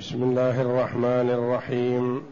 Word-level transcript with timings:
بسم 0.00 0.22
الله 0.22 0.60
الرحمن 0.60 1.30
الرحيم. 1.30 2.22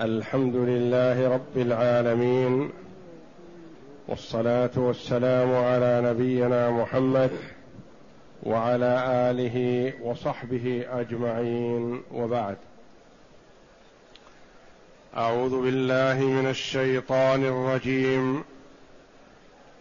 الحمد 0.00 0.56
لله 0.56 1.28
رب 1.28 1.56
العالمين. 1.56 2.70
والصلاة 4.08 4.70
والسلام 4.76 5.54
على 5.54 6.00
نبينا 6.04 6.70
محمد 6.70 7.30
وعلى 8.42 9.04
آله 9.30 9.92
وصحبه 10.02 10.84
أجمعين. 10.90 12.02
وبعد. 12.14 12.56
أعوذ 15.16 15.62
بالله 15.62 16.24
من 16.24 16.46
الشيطان 16.50 17.44
الرجيم. 17.44 18.44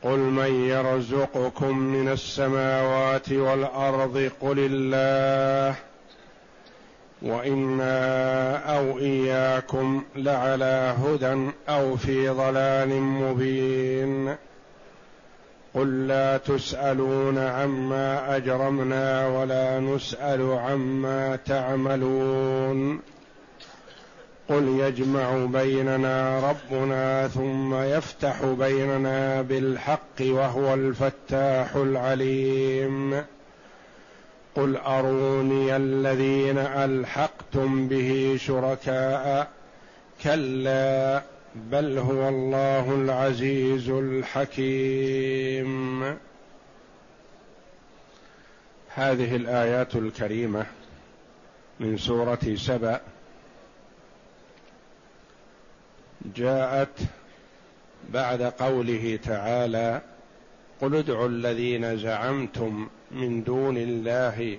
قل 0.03 0.19
من 0.19 0.69
يرزقكم 0.69 1.77
من 1.77 2.09
السماوات 2.09 3.31
والأرض 3.31 4.31
قل 4.41 4.59
الله. 4.59 5.75
وإنا 7.21 8.77
أو 8.77 8.99
إياكم 8.99 10.03
لعلى 10.15 10.95
هدى 11.03 11.51
أو 11.69 11.95
في 11.95 12.29
ضلال 12.29 13.01
مبين. 13.01 14.35
قل 15.73 16.07
لا 16.07 16.37
تسألون 16.37 17.37
عما 17.37 18.35
أجرمنا 18.35 19.27
ولا 19.27 19.79
نسأل 19.79 20.51
عما 20.51 21.35
تعملون. 21.35 22.99
قل 24.49 24.67
يجمع 24.67 25.45
بيننا 25.45 26.39
ربنا 26.49 27.27
ثم 27.27 27.75
يفتح 27.75 28.45
بيننا 28.45 29.41
بالحق 29.41 30.21
وهو 30.21 30.73
الفتاح 30.73 31.75
العليم. 31.75 33.23
قل 34.57 34.77
اروني 34.77 35.75
الذين 35.75 36.57
الحقتم 36.57 37.87
به 37.87 38.37
شركاء 38.39 39.51
كلا 40.23 41.21
بل 41.55 41.97
هو 41.97 42.29
الله 42.29 42.95
العزيز 42.95 43.89
الحكيم. 43.89 45.37
هذه 48.95 49.35
الآيات 49.35 49.95
الكريمة 49.95 50.65
من 51.79 51.97
سورة 51.97 52.55
سبأ. 52.55 53.01
جاءت 56.35 56.99
بعد 58.09 58.41
قوله 58.41 59.19
تعالى 59.23 60.01
قل 60.81 60.95
ادعوا 60.95 61.27
الذين 61.27 61.97
زعمتم 61.97 62.87
من 63.11 63.43
دون 63.43 63.77
الله 63.77 64.57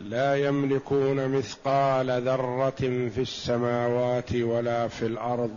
لا 0.00 0.36
يملكون 0.36 1.28
مثقال 1.28 2.22
ذرة 2.22 3.08
في 3.14 3.18
السماوات 3.18 4.34
ولا 4.34 4.88
في 4.88 5.06
الأرض 5.06 5.50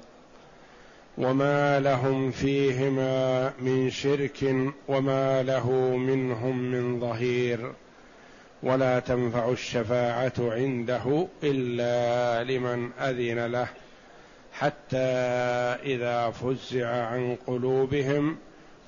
وما 1.18 1.80
لهم 1.80 2.32
فيهما 2.32 3.54
من 3.60 3.90
شرك 3.90 4.56
وما 4.88 5.44
له 5.44 5.70
منهم 5.98 6.58
من 6.58 7.00
ظهير 7.00 7.72
ولا 8.64 9.00
تنفع 9.00 9.50
الشفاعة 9.50 10.34
عنده 10.40 11.28
إلا 11.44 12.44
لمن 12.44 12.92
أذن 13.00 13.46
له 13.46 13.68
حتى 14.54 14.98
إذا 15.84 16.30
فزع 16.30 16.88
عن 16.88 17.38
قلوبهم 17.48 18.38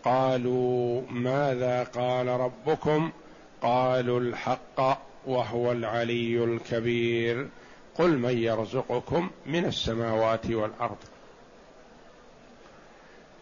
قالوا 0.04 1.02
ماذا 1.12 1.84
قال 1.84 2.28
ربكم 2.28 3.12
قالوا 3.62 4.20
الحق 4.20 5.02
وهو 5.26 5.72
العلي 5.72 6.44
الكبير. 6.44 7.48
قل 7.96 8.18
من 8.18 8.38
يرزقكم 8.38 9.30
من 9.46 9.66
السماوات 9.66 10.46
والأرض. 10.52 10.98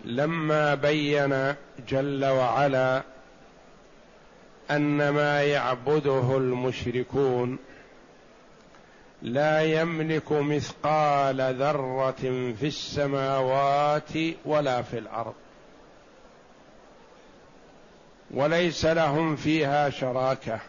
لما 0.06 0.76
بين 0.76 1.56
جل 1.88 2.26
وعلا 2.26 3.04
أن 4.72 5.10
ما 5.10 5.44
يعبده 5.44 6.38
المشركون 6.38 7.58
لا 9.22 9.62
يملك 9.62 10.32
مثقال 10.32 11.42
ذرة 11.42 12.54
في 12.60 12.68
السماوات 12.68 14.12
ولا 14.46 14.82
في 14.82 14.98
الأرض. 14.98 15.34
وليس 18.32 18.86
لهم 18.86 19.36
فيها 19.36 19.90
شراكة. 19.90 20.60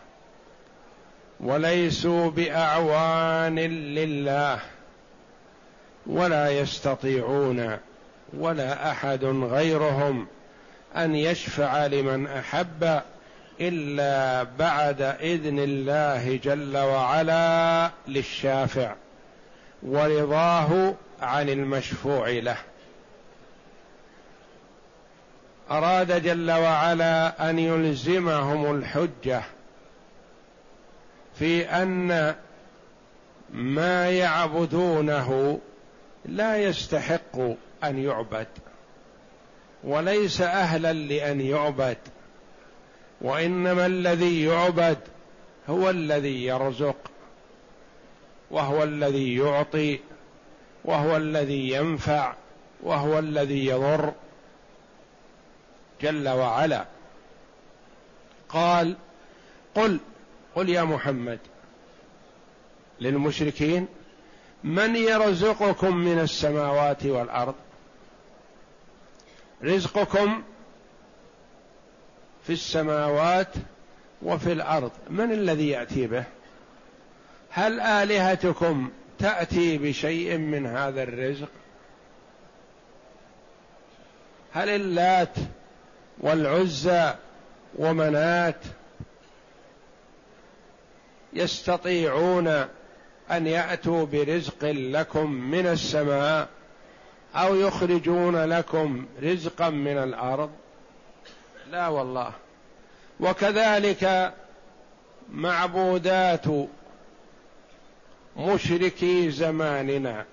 وليسوا 1.41 2.31
بأعوان 2.31 3.59
لله. 3.95 4.59
ولا 6.07 6.51
يستطيعون 6.51 7.79
ولا 8.33 8.91
أحد 8.91 9.25
غيرهم 9.25 10.27
أن 10.97 11.15
يشفع 11.15 11.87
لمن 11.87 12.27
أحب 12.27 13.01
إلا 13.61 14.43
بعد 14.59 15.03
إذن 15.03 15.59
الله 15.59 16.37
جل 16.45 16.77
وعلا 16.77 17.91
للشافع 18.09 18.95
ورضاه 19.83 20.95
عن 21.23 21.49
المشفوع 21.49 22.29
له. 22.29 22.57
أراد 25.71 26.23
جل 26.23 26.51
وعلا 26.51 27.51
أن 27.51 27.59
يلزمهم 27.59 28.77
الحجة 28.77 29.43
في 31.39 31.65
أن 31.65 32.35
ما 33.51 34.11
يعبدونه 34.11 35.61
لا 36.25 36.57
يستحق 36.57 37.37
أن 37.85 37.99
يعبد 37.99 38.47
وليس 39.85 40.41
أهلا 40.41 40.93
لأن 40.93 41.41
يعبد 41.41 41.99
وإنما 43.21 43.87
الذي 43.87 44.45
يعبد 44.45 44.99
هو 45.69 45.91
الذي 45.91 46.45
يرزق 46.45 46.97
وهو 48.51 48.83
الذي 48.83 49.37
يعطي 49.37 49.99
وهو 50.85 51.17
الذي 51.17 51.71
ينفع 51.71 52.35
وهو 52.83 53.19
الذي 53.19 53.67
يضر. 53.67 54.13
جل 56.03 56.29
وعلا. 56.29 56.85
قال 58.49 58.97
قل 59.75 59.99
قل 60.55 60.69
يا 60.69 60.83
محمد 60.83 61.39
للمشركين 63.01 63.89
من 64.65 64.97
يرزقكم 64.97 65.97
من 65.97 66.19
السماوات 66.19 67.07
والأرض؟ 67.07 67.55
رزقكم 69.65 70.43
في 72.47 72.53
السماوات 72.53 73.55
وفي 74.23 74.53
الأرض. 74.53 74.91
من 75.11 75.33
الذي 75.33 75.69
يأتي 75.69 76.07
به؟ 76.07 76.25
هل 77.51 77.81
آلهتكم 77.81 78.91
تأتي 79.19 79.79
بشيء 79.79 80.37
من 80.37 80.67
هذا 80.67 81.03
الرزق؟ 81.03 81.49
هل 84.53 84.69
اللات 84.69 85.35
والعزى 86.21 87.15
ومنات 87.75 88.61
يستطيعون 91.33 92.49
أن 93.31 93.47
يأتوا 93.47 94.07
برزق 94.07 94.65
لكم 94.65 95.31
من 95.31 95.67
السماء 95.67 96.49
أو 97.35 97.55
يخرجون 97.55 98.45
لكم 98.45 99.07
رزقا 99.23 99.71
من 99.71 99.99
الأرض. 99.99 100.51
لا 101.71 101.89
والله. 101.89 102.33
وكذلك 103.21 104.33
معبودات 105.33 106.45
مشركي 108.37 109.31
زماننا. 109.31 110.25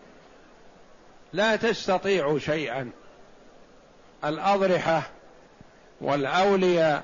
لا 1.33 1.56
تستطيع 1.56 2.38
شيئا. 2.38 2.89
الأضرحة 4.25 5.09
والأولياء 6.03 7.03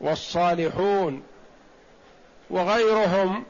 والصالحون 0.00 1.22
وغيرهم 2.50 3.44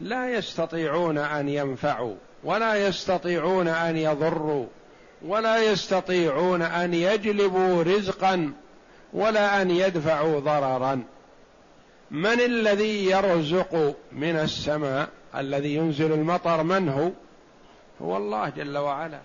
لا 0.00 0.30
يستطيعون 0.30 1.18
أن 1.18 1.48
ينفعوا 1.48 2.14
ولا 2.44 2.88
يستطيعون 2.88 3.68
أن 3.68 3.96
يضروا 3.96 4.66
ولا 5.22 5.58
يستطيعون 5.58 6.62
أن 6.62 6.94
يجلبوا 6.94 7.82
رزقا 7.82 8.52
ولا 9.12 9.62
أن 9.62 9.70
يدفعوا 9.70 10.40
ضررا. 10.40 11.02
من 12.10 12.40
الذي 12.40 13.04
يرزق 13.10 13.96
من 14.12 14.36
السماء؟ 14.36 15.08
الذي 15.36 15.74
ينزل 15.74 16.12
المطر 16.12 16.62
من 16.62 16.88
هو؟ 16.88 17.10
هو 18.02 18.16
الله 18.16 18.48
جل 18.48 18.78
وعلا. 18.78 19.20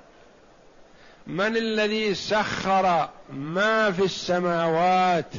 من 1.29 1.57
الذي 1.57 2.15
سخر 2.15 3.09
ما 3.33 3.91
في 3.91 4.03
السماوات 4.03 5.33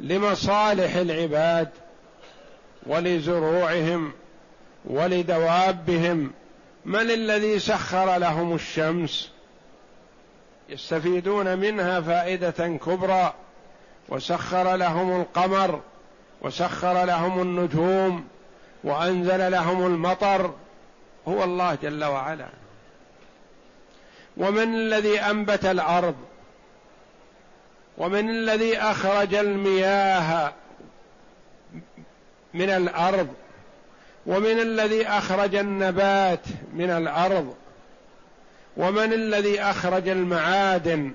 لمصالح 0.00 0.94
العباد 0.96 1.68
ولزروعهم 2.86 4.12
ولدوابهم؟ 4.84 6.32
من 6.84 7.10
الذي 7.10 7.58
سخر 7.58 8.18
لهم 8.18 8.54
الشمس؟ 8.54 9.30
يستفيدون 10.68 11.58
منها 11.58 12.00
فائدة 12.00 12.68
كبرى. 12.68 13.34
وسخر 14.08 14.76
لهم 14.76 15.20
القمر 15.20 15.80
وسخر 16.42 17.04
لهم 17.04 17.42
النجوم 17.42 18.28
وأنزل 18.84 19.52
لهم 19.52 19.86
المطر. 19.86 20.54
هو 21.28 21.44
الله 21.44 21.74
جل 21.74 22.04
وعلا. 22.04 22.48
ومن 24.38 24.74
الذي 24.74 25.20
أنبت 25.20 25.64
الأرض؟ 25.64 26.14
ومن 27.98 28.30
الذي 28.30 28.78
أخرج 28.78 29.34
المياه 29.34 30.52
من 32.54 32.70
الأرض؟ 32.70 33.28
ومن 34.26 34.60
الذي 34.60 35.06
أخرج 35.06 35.54
النبات 35.54 36.40
من 36.72 36.90
الأرض؟ 36.90 37.54
ومن 38.76 39.12
الذي 39.12 39.62
أخرج 39.62 40.08
المعادن 40.08 41.12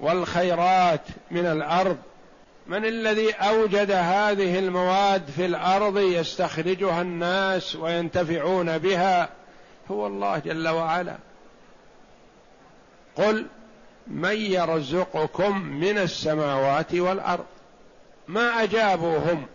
والخيرات 0.00 1.00
من 1.30 1.46
الأرض؟ 1.46 1.96
من 2.66 2.84
الذي 2.84 3.32
أوجد 3.32 3.90
هذه 3.90 4.58
المواد 4.58 5.22
في 5.36 5.46
الأرض 5.46 5.98
يستخرجها 5.98 7.02
الناس 7.02 7.76
وينتفعون 7.76 8.78
بها؟ 8.78 9.28
هو 9.90 10.06
الله 10.06 10.38
جل 10.38 10.68
وعلا. 10.68 11.16
قل 13.16 13.46
من 14.06 14.36
يرزقكم 14.36 15.58
من 15.62 15.98
السماوات 15.98 16.94
والأرض. 16.94 17.44
ما 18.28 18.62
اجابوا 18.62 19.18
هم 19.18 19.46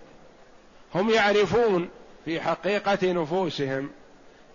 هم 0.95 1.09
يعرفون 1.09 1.89
في 2.25 2.41
حقيقة 2.41 3.11
نفوسهم 3.11 3.89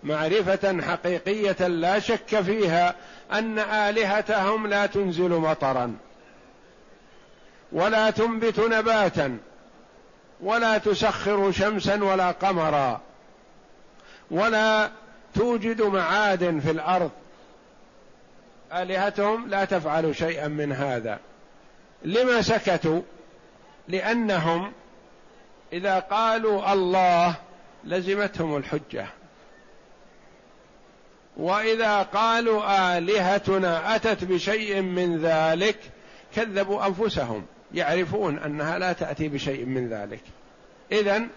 معرفة 0.03 0.81
حقيقية 0.81 1.67
لا 1.67 1.99
شك 1.99 2.41
فيها 2.41 2.95
أن 3.31 3.59
آلهتهم 3.59 4.67
لا 4.67 4.85
تنزل 4.85 5.29
مطرا 5.29 5.95
ولا 7.71 8.09
تنبت 8.09 8.59
نباتا 8.59 9.37
ولا 10.41 10.77
تسخر 10.77 11.51
شمسا 11.51 12.03
ولا 12.03 12.31
قمرا 12.31 13.01
ولا 14.31 14.91
توجد 15.33 15.81
معادن 15.81 16.59
في 16.59 16.71
الأرض 16.71 17.11
آلهتهم 18.73 19.49
لا 19.49 19.65
تفعل 19.65 20.15
شيئا 20.15 20.47
من 20.47 20.71
هذا. 20.71 21.19
لما 22.05 22.41
سكتوا؟ 22.41 23.01
لأنهم 23.87 24.71
إذا 25.73 25.99
قالوا 25.99 26.73
الله 26.73 27.35
لزمتهم 27.83 28.57
الحجة. 28.57 29.07
وإذا 31.37 32.01
قالوا 32.01 32.97
آلهتنا 32.97 33.95
أتت 33.95 34.23
بشيء 34.23 34.81
من 34.81 35.17
ذلك 35.17 35.77
كذبوا 36.35 36.87
أنفسهم. 36.87 37.45
يعرفون 37.73 38.39
أنها 38.39 38.79
لا 38.79 38.93
تأتي 38.93 39.27
بشيء 39.27 39.65
من 39.65 39.89
ذلك. 39.89 40.21
اذا 40.91 41.27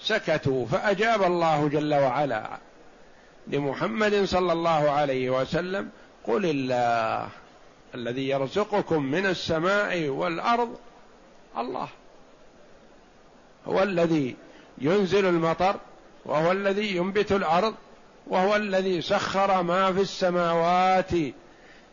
سكتوا 0.00 0.66
فأجاب 0.66 1.22
الله 1.22 1.68
جل 1.68 1.94
وعلا 1.94 2.58
لمحمد 3.46 4.24
صلى 4.24 4.52
الله 4.52 4.90
عليه 4.90 5.30
وسلم 5.30 5.90
قل 6.26 6.46
الله 6.46 7.28
الذي 7.94 8.28
يرزقكم 8.28 9.02
من 9.02 9.26
السماء 9.26 10.08
والارض 10.08 10.76
الله 11.58 11.88
هو 13.66 13.82
الذي 13.82 14.36
ينزل 14.78 15.26
المطر 15.26 15.76
وهو 16.24 16.52
الذي 16.52 16.96
ينبت 16.96 17.32
الأرض 17.32 17.74
وهو 18.26 18.56
الذي 18.56 19.02
سخر 19.02 19.62
ما 19.62 19.92
في 19.92 20.00
السماوات 20.00 21.10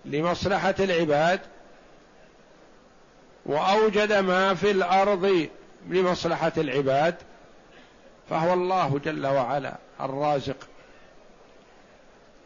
لمصلحه 0.05 0.75
العباد 0.79 1.39
واوجد 3.45 4.13
ما 4.13 4.53
في 4.53 4.71
الأرض 4.71 5.47
لمصلحه 5.89 6.51
العباد 6.57 7.15
فهو 8.29 8.53
الله 8.53 8.99
جل 9.05 9.27
وعلا 9.27 9.77
الرازق 10.01 10.57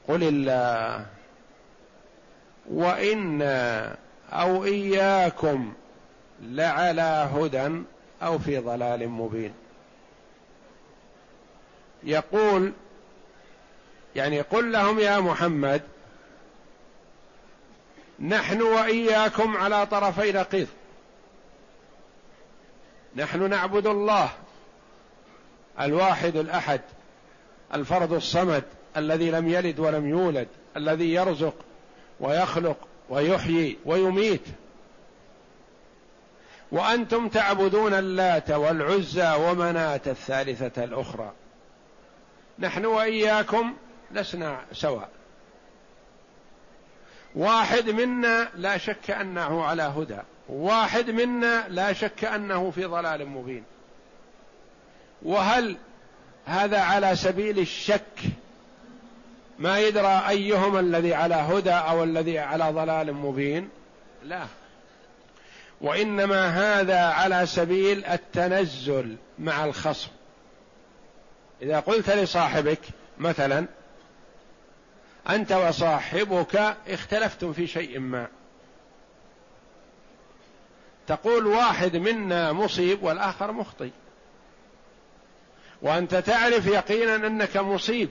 قل 0.07 0.23
الله 0.23 1.05
وأنا 2.71 3.95
أو 4.31 4.63
إياكم 4.65 5.73
لعلى 6.41 7.29
هدى 7.35 7.81
أو 8.21 8.39
في 8.39 8.57
ضلال 8.57 9.09
مبين. 9.09 9.53
يقول 12.03 12.73
يعني 14.15 14.41
قل 14.41 14.71
لهم 14.71 14.99
يا 14.99 15.19
محمد 15.19 15.81
نحن 18.19 18.61
وإياكم 18.61 19.57
على 19.57 19.85
طرفي 19.85 20.31
نقيض. 20.31 20.67
نحن 23.15 23.49
نعبد 23.49 23.87
الله 23.87 24.29
الواحد 25.79 26.35
الأحد 26.35 26.81
الفرد 27.73 28.11
الصمد 28.11 28.63
الذي 28.97 29.31
لم 29.31 29.47
يلد 29.47 29.79
ولم 29.79 30.09
يولد 30.09 30.47
الذي 30.77 31.13
يرزق 31.13 31.53
ويخلق 32.19 32.77
ويحيي 33.09 33.77
ويميت. 33.85 34.41
وأنتم 36.71 37.27
تعبدون 37.27 37.93
اللات 37.93 38.51
والعزى 38.51 39.33
ومناة 39.39 40.01
الثالثة 40.07 40.83
الأخرى. 40.83 41.31
نحن 42.59 42.85
وإياكم 42.85 43.73
لسنا 44.11 44.65
سواء. 44.73 45.09
واحد 47.35 47.89
منا 47.89 48.49
لا 48.55 48.77
شك 48.77 49.11
أنه 49.11 49.63
على 49.63 49.83
هدى. 49.83 50.19
واحد 50.49 51.09
منا 51.09 51.67
لا 51.69 51.93
شك 51.93 52.25
أنه 52.25 52.71
في 52.71 52.85
ضلال 52.85 53.27
مبين. 53.27 53.63
وهل 55.21 55.77
هذا 56.45 56.79
على 56.79 57.15
سبيل 57.15 57.59
الشك 57.59 58.21
ما 59.59 59.79
يدرى 59.79 60.23
أيهما 60.29 60.79
الذي 60.79 61.13
على 61.13 61.35
هدى 61.35 61.71
أو 61.71 62.03
الذي 62.03 62.39
على 62.39 62.71
ضلال 62.71 63.13
مبين. 63.13 63.69
لا. 64.23 64.45
وإنما 65.81 66.47
هذا 66.47 66.99
على 66.99 67.45
سبيل 67.45 68.05
التنزل 68.05 69.15
مع 69.39 69.65
الخصم. 69.65 70.09
إذا 71.61 71.79
قلت 71.79 72.09
لصاحبك 72.09 72.79
مثلا 73.17 73.65
أنت 75.29 75.51
وصاحبك 75.51 76.75
اختلفتم 76.87 77.53
في 77.53 77.67
شيء 77.67 77.99
ما. 77.99 78.27
تقول 81.07 81.47
واحد 81.47 81.95
منا 81.95 82.53
مصيب 82.53 83.03
والآخر 83.03 83.51
مخطئ. 83.51 83.89
وأنت 85.81 86.15
تعرف 86.15 86.67
يقينا 86.67 87.15
أنك 87.15 87.57
مصيب. 87.57 88.09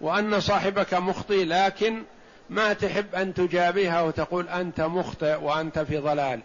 وأن 0.00 0.40
صاحبك 0.40 0.94
مخطئ 0.94 1.44
لكن 1.44 2.02
ما 2.50 2.72
تحب 2.72 3.14
أن 3.14 3.34
تجابهه 3.34 4.04
وتقول 4.04 4.48
أنت 4.48 4.80
مخطئ 4.80 5.34
وأنت 5.42 5.78
في 5.78 5.98
ضلال. 5.98 6.40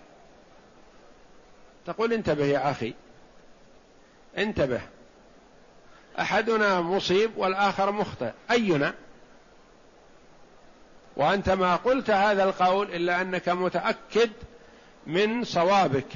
تقول 1.85 2.13
انتبه 2.13 2.45
يا 2.45 2.71
أخي 2.71 2.93
انتبه. 4.37 4.81
أحدنا 6.19 6.81
مصيب 6.81 7.31
والآخر 7.37 7.91
مخطئ 7.91 8.31
أينا؟ 8.51 8.93
وأنت 11.15 11.49
ما 11.49 11.75
قلت 11.75 12.09
هذا 12.09 12.43
القول 12.43 12.91
إلا 12.91 13.21
أنك 13.21 13.49
متأكد 13.49 14.31
من 15.07 15.43
صوابك. 15.43 16.07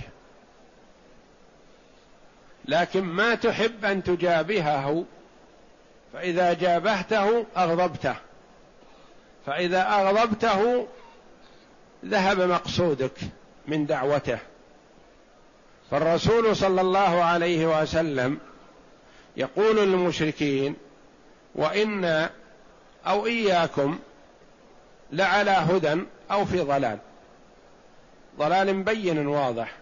لكن 2.65 3.03
ما 3.03 3.36
تحب 3.36 3.86
أن 3.86 4.03
تجابهه 4.03 5.05
فإذا 6.13 6.54
جابهته 6.54 7.46
أغضبته. 7.58 8.16
فإذا 9.46 9.82
أغضبته 9.82 10.88
ذهب 12.06 12.42
مقصودك 12.42 13.18
من 13.68 13.86
دعوته. 13.86 14.39
فالرسول 15.92 16.56
صلى 16.56 16.82
الله 16.82 17.24
عليه 17.24 17.82
وسلم 17.82 18.39
يقول 19.38 19.78
للمشركين 19.78 20.75
وإنا 21.56 22.30
أو 23.08 23.25
إياكم 23.25 24.00
لعلى 25.12 25.51
هدى 25.51 26.01
أو 26.32 26.46
في 26.46 26.60
ضلال. 26.60 26.98
ضلال 28.38 28.84
بين 28.84 29.28
واضح. 29.28 29.75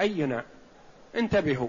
أينا؟ 0.00 0.44
انتبهوا. 1.16 1.68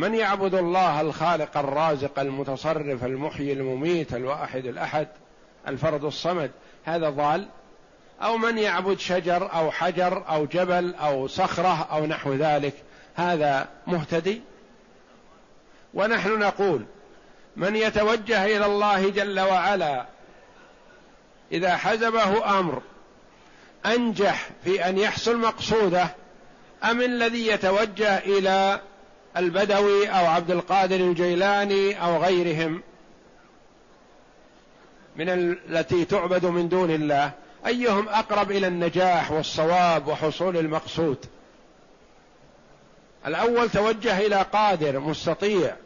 من 0.00 0.14
يعبد 0.14 0.54
الله 0.54 1.00
الخالق 1.00 1.56
الرازق 1.56 2.18
المتصرف 2.18 3.04
المحيي 3.04 3.52
المميت 3.52 4.14
الواحد 4.14 4.66
الأحد 4.66 5.08
الفرد 5.68 6.04
الصمد 6.04 6.50
هذا 6.84 7.10
ضال؟ 7.10 7.48
أو 8.22 8.36
من 8.36 8.58
يعبد 8.58 8.98
شجر 8.98 9.52
أو 9.52 9.70
حجر 9.70 10.24
أو 10.28 10.46
جبل 10.46 10.94
أو 10.94 11.26
صخرة 11.26 11.88
أو 11.92 12.06
نحو 12.06 12.34
ذلك 12.34 12.74
هذا 13.14 13.68
مهتدي؟ 13.86 14.42
ونحن 15.94 16.38
نقول 16.38 16.84
من 17.56 17.76
يتوجه 17.76 18.44
إلى 18.44 18.66
الله 18.66 19.10
جل 19.10 19.40
وعلا 19.40 20.06
إذا 21.52 21.76
حزبه 21.76 22.58
أمر 22.58 22.82
أنجح 23.86 24.48
في 24.64 24.88
أن 24.88 24.98
يحصل 24.98 25.36
مقصوده 25.38 26.08
أم 26.84 27.00
الذي 27.00 27.46
يتوجه 27.46 28.18
إلى 28.18 28.80
البدوي 29.36 30.08
أو 30.08 30.26
عبد 30.26 30.50
القادر 30.50 30.96
الجيلاني 30.96 32.02
أو 32.04 32.22
غيرهم 32.22 32.82
من 35.16 35.28
التي 35.28 36.04
تعبد 36.04 36.46
من 36.46 36.68
دون 36.68 36.90
الله. 36.90 37.32
أيهم 37.66 38.08
أقرب 38.08 38.50
إلى 38.50 38.66
النجاح 38.66 39.32
والصواب 39.32 40.08
وحصول 40.08 40.56
المقصود؟ 40.56 41.26
الأول 43.26 43.70
توجه 43.70 44.18
إلى 44.18 44.42
قادر 44.42 45.00
مستطيع 45.00 45.76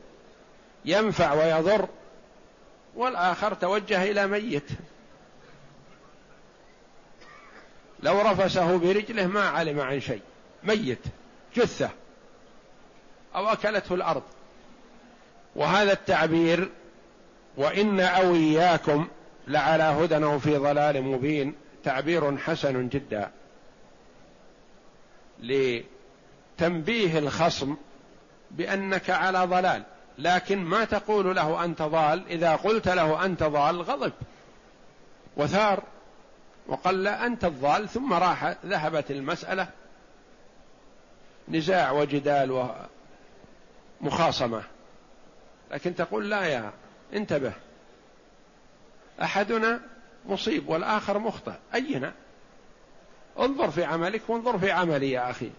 ينفع 0.84 1.32
ويضر. 1.32 1.88
والآخر 2.96 3.54
توجه 3.54 4.10
إلى 4.10 4.26
ميت. 4.26 4.68
لو 8.02 8.20
رفسه 8.20 8.76
برجله 8.76 9.26
ما 9.26 9.48
علم 9.48 9.80
عن 9.80 10.00
شيء. 10.00 10.22
ميت 10.64 11.04
جثة. 11.56 11.90
أو 13.36 13.48
أكلته 13.48 13.94
الأرض. 13.94 14.22
وهذا 15.56 15.92
التعبير 15.92 16.70
وإن 17.56 18.00
أو 18.00 18.34
إياكم 18.34 19.08
لعلى 19.48 19.82
هدى 19.82 20.24
أو 20.24 20.38
في 20.38 20.56
ضلال 20.56 21.02
مبين 21.02 21.54
تعبير 21.84 22.36
حسن 22.36 22.88
جدا. 22.88 23.30
لتنبيه 25.40 27.18
الخصم 27.18 27.76
بأنك 28.50 29.10
على 29.10 29.38
ضلال 29.38 29.82
لكن 30.18 30.58
ما 30.58 30.84
تقول 30.84 31.36
له 31.36 31.64
أنت 31.64 31.82
ضال؟ 31.82 32.22
إذا 32.28 32.56
قلت 32.56 32.88
له 32.88 33.24
أنت 33.24 33.42
ضال 33.42 33.82
غضب 33.82 34.12
وثار 35.36 35.82
وقال 36.66 37.02
لا 37.02 37.26
أنت 37.26 37.44
الضال. 37.44 37.88
ثم 37.88 38.12
راح 38.12 38.54
ذهبت 38.66 39.10
المسألة. 39.10 39.68
نزاع 41.48 41.90
وجدال 41.90 42.50
ومخاصمه 44.00 44.62
لكن 45.70 45.94
تقول 45.94 46.30
لا 46.30 46.42
يا 46.44 46.72
انتبه. 47.14 47.52
أحدنا 49.22 49.80
مصيب 50.26 50.68
والآخر 50.68 51.18
مخطئ. 51.18 51.52
أينا؟ 51.74 52.12
انظر 53.38 53.70
في 53.70 53.84
عملك 53.84 54.22
وانظر 54.28 54.58
في 54.58 54.70
عملي 54.70 55.10
يا 55.10 55.30
أخي. 55.30 55.50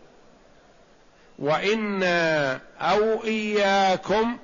وإنا 1.39 2.53
أو 2.79 3.23
إياكم 3.23 4.37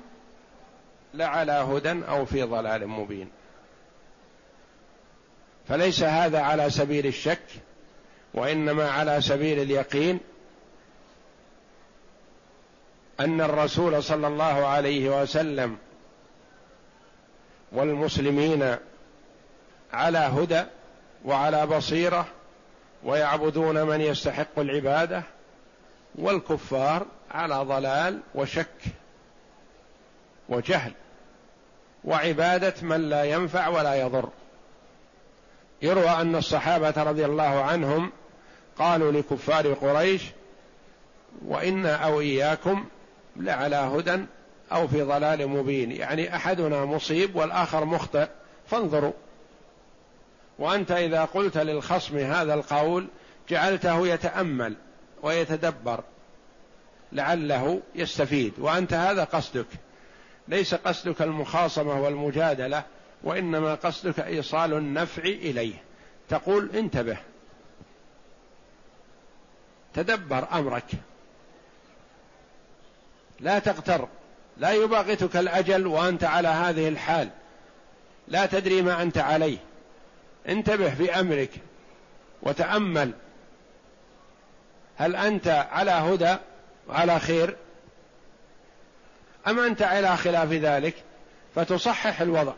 لعلى 1.14 1.52
هدى 1.52 2.04
أو 2.08 2.24
في 2.24 2.42
ضلال 2.42 2.88
مبين. 2.88 3.30
فليس 5.68 6.02
هذا 6.02 6.40
على 6.40 6.70
سبيل 6.70 7.06
الشك 7.06 7.46
وإنما 8.34 8.90
على 8.90 9.20
سبيل 9.20 9.58
اليقين 9.58 10.20
أن 13.24 13.40
الرسول 13.40 14.02
صلى 14.02 14.26
الله 14.26 14.66
عليه 14.66 15.22
وسلم 15.22 15.78
والمسلمين 17.72 18.76
على 19.92 20.18
هدى 20.18 20.64
وعلى 21.24 21.66
بصيرة 21.66 22.26
ويعبدون 23.04 23.82
من 23.82 24.00
يستحق 24.00 24.58
العبادة 24.58 25.22
والكفار 26.14 27.06
على 27.30 27.54
ضلال 27.54 28.20
وشك 28.34 28.80
وجهل 30.48 30.92
وعبادة 32.04 32.74
من 32.82 33.08
لا 33.08 33.24
ينفع 33.24 33.68
ولا 33.68 33.94
يضر. 33.94 34.28
يروى 35.82 36.10
أن 36.10 36.36
الصحابة 36.36 37.02
رضي 37.02 37.24
الله 37.24 37.62
عنهم 37.64 38.12
قالوا 38.78 39.12
لكفار 39.12 39.72
قريش 39.72 40.22
وإنا 41.46 41.94
أو 41.96 42.20
إياكم 42.20 42.84
لعلى 43.36 43.76
هدى 43.76 44.24
أو 44.72 44.88
في 44.88 45.02
ضلال 45.02 45.48
مبين. 45.48 45.92
يعني 45.92 46.36
أحدنا 46.36 46.84
مصيب 46.84 47.36
والآخر 47.36 47.84
مخطئ 47.84 48.28
فانظروا. 48.66 49.12
وأنت 50.58 50.90
إذا 50.90 51.24
قلت 51.24 51.58
للخصم 51.58 52.18
هذا 52.18 52.54
القول 52.54 53.06
جعلته 53.48 54.06
يتأمل 54.06 54.74
ويتدبر 55.22 56.04
لعله 57.12 57.80
يستفيد. 57.94 58.52
وأنت 58.58 58.92
هذا 58.92 59.24
قصدك. 59.24 59.66
ليس 60.48 60.74
قصدك 60.74 61.22
المخاصمة 61.22 62.00
والمجادلة 62.00 62.82
وإنما 63.22 63.74
قصدك 63.74 64.20
إيصال 64.20 64.72
النفع 64.72 65.22
إليه. 65.22 65.74
تقول 66.28 66.70
انتبه. 66.76 67.16
تدبر 69.94 70.48
أمرك. 70.52 70.84
لا 73.40 73.58
تغتر 73.58 74.08
لا 74.56 74.72
يباغتك 74.72 75.36
الأجل 75.36 75.86
وأنت 75.86 76.24
على 76.24 76.48
هذه 76.48 76.88
الحال. 76.88 77.28
لا 78.28 78.46
تدري 78.46 78.82
ما 78.82 79.02
أنت 79.02 79.18
عليه. 79.18 79.58
انتبه 80.48 80.94
في 80.94 81.20
امرك 81.20 81.50
وتأمل. 82.42 83.12
هل 84.96 85.16
أنت 85.16 85.48
على 85.48 85.90
هدى 85.90 86.36
وعلى 86.88 87.20
خير؟ 87.20 87.56
أم 89.48 89.58
أنت 89.58 89.82
على 89.82 90.16
خلاف 90.16 90.52
ذلك؟ 90.52 90.94
فتصحح 91.54 92.20
الوضع. 92.20 92.54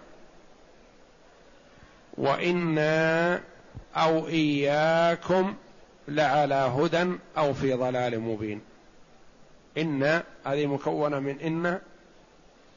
وإنا 2.15 3.41
أو 3.97 4.29
إياكم 4.29 5.55
لعلى 6.09 6.55
هدى 6.55 7.19
أو 7.37 7.55
في 7.55 7.73
ضلال 7.73 8.21
مبين. 8.21 8.61
إن 9.79 10.23
هذه 10.47 10.67
مكونة 10.67 11.19
من 11.19 11.41
إن 11.41 11.81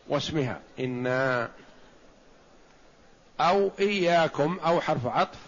واسمها. 0.07 0.61
أنا 0.79 1.49
أو 3.39 3.71
إياكم 3.79 4.59
أو 4.65 4.81
حرف 4.81 5.07
عطف 5.07 5.39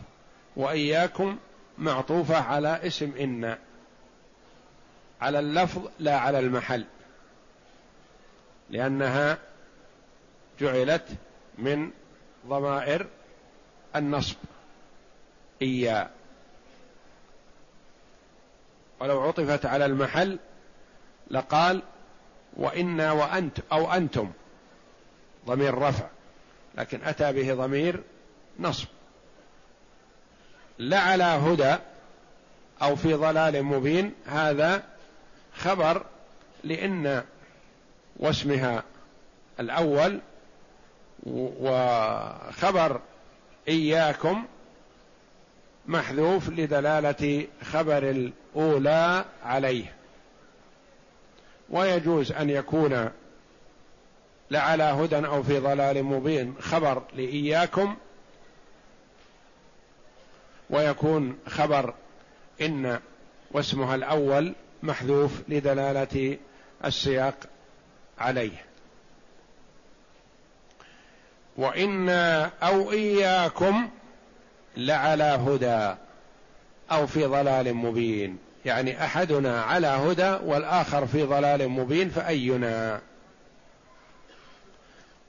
وإياكم 0.55 1.37
معطوفة 1.77 2.37
على 2.37 2.87
اسم 2.87 3.11
إن. 3.19 3.57
على 5.21 5.39
اللفظ 5.39 5.89
لا 5.99 6.17
على 6.17 6.39
المحل. 6.39 6.85
لأنها 8.69 9.37
جعلت 10.59 11.07
من 11.57 11.91
ضمائر 12.47 13.07
النصب. 13.95 14.37
إيا. 15.61 16.09
ولو 18.99 19.21
عطفت 19.21 19.65
على 19.65 19.85
المحل 19.85 20.39
لقال 21.31 21.81
وإنا 22.57 23.11
وأنت 23.11 23.59
أو 23.71 23.93
أنتم. 23.93 24.31
ضمير 25.45 25.77
رفع. 25.77 26.07
لكن 26.75 27.03
أتى 27.03 27.33
به 27.33 27.53
ضمير 27.53 28.03
نصب. 28.59 28.87
لعلى 30.79 31.23
هدى 31.23 31.75
أو 32.81 32.95
في 32.95 33.13
ضلال 33.13 33.63
مبين. 33.63 34.13
هذا 34.25 34.83
خبر 35.55 36.05
لإن 36.63 37.23
واسمها 38.17 38.83
الأول 39.59 40.19
وخبر 41.25 43.01
إياكم 43.67 44.45
محذوف 45.87 46.49
لدلالة 46.49 47.47
خبر 47.63 48.09
الأولى 48.09 49.25
عليه. 49.43 49.98
ويجوز 51.69 52.31
أن 52.31 52.49
يكون 52.49 53.09
لعلى 54.51 54.83
هدى 54.83 55.15
أو 55.15 55.43
في 55.43 55.59
ضلال 55.59 56.03
مبين 56.03 56.55
خبر 56.59 57.03
لإياكم 57.13 57.95
ويكون 60.69 61.37
خبر 61.47 61.93
إن 62.61 62.99
واسمها 63.51 63.95
الأول 63.95 64.53
محذوف 64.83 65.31
لدلالة 65.47 66.37
السياق 66.85 67.35
عليه. 68.17 68.65
وأنا 71.57 72.51
أو 72.63 72.91
إياكم 72.91 73.89
لعلى 74.77 75.23
هدى 75.23 75.95
أو 76.91 77.07
في 77.07 77.25
ضلال 77.25 77.73
مبين. 77.73 78.37
يعني 78.65 79.03
أحدنا 79.03 79.61
على 79.63 79.87
هدى 79.87 80.37
والآخر 80.45 81.07
في 81.07 81.23
ضلال 81.23 81.69
مبين 81.69 82.09
فأينا؟ 82.09 83.01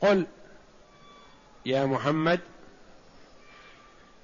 قل 0.01 0.27
يا 1.67 1.85
محمد 1.85 2.41